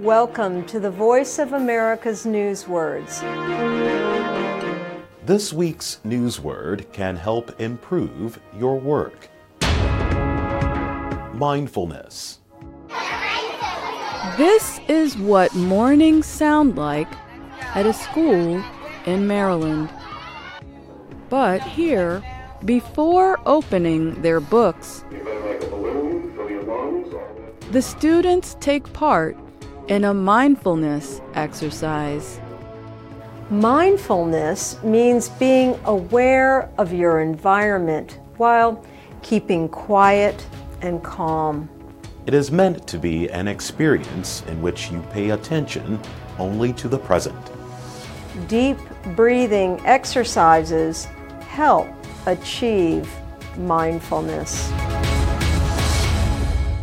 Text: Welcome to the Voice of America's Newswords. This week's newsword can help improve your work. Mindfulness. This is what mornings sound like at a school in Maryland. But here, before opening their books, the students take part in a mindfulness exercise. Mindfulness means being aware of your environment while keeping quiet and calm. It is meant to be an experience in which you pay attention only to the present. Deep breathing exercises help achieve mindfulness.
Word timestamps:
Welcome 0.00 0.64
to 0.68 0.80
the 0.80 0.90
Voice 0.90 1.38
of 1.38 1.52
America's 1.52 2.24
Newswords. 2.24 3.20
This 5.26 5.52
week's 5.52 6.00
newsword 6.06 6.90
can 6.90 7.16
help 7.16 7.60
improve 7.60 8.40
your 8.58 8.80
work. 8.80 9.28
Mindfulness. 11.34 12.38
This 14.38 14.80
is 14.88 15.18
what 15.18 15.54
mornings 15.54 16.24
sound 16.24 16.78
like 16.78 17.12
at 17.74 17.84
a 17.84 17.92
school 17.92 18.64
in 19.04 19.26
Maryland. 19.26 19.90
But 21.28 21.60
here, 21.60 22.22
before 22.64 23.38
opening 23.44 24.22
their 24.22 24.40
books, 24.40 25.04
the 27.70 27.82
students 27.82 28.56
take 28.60 28.90
part 28.94 29.36
in 29.90 30.04
a 30.04 30.14
mindfulness 30.14 31.20
exercise. 31.34 32.40
Mindfulness 33.50 34.80
means 34.84 35.28
being 35.30 35.76
aware 35.84 36.70
of 36.78 36.92
your 36.92 37.20
environment 37.20 38.20
while 38.36 38.84
keeping 39.22 39.68
quiet 39.68 40.46
and 40.80 41.02
calm. 41.02 41.68
It 42.24 42.34
is 42.34 42.52
meant 42.52 42.86
to 42.86 42.98
be 42.98 43.28
an 43.30 43.48
experience 43.48 44.44
in 44.46 44.62
which 44.62 44.92
you 44.92 45.02
pay 45.10 45.30
attention 45.30 45.98
only 46.38 46.72
to 46.74 46.86
the 46.86 46.98
present. 46.98 47.50
Deep 48.46 48.78
breathing 49.16 49.84
exercises 49.84 51.06
help 51.48 51.88
achieve 52.26 53.12
mindfulness. 53.58 54.70